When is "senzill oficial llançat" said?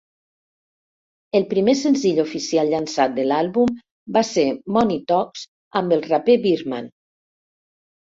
1.81-3.15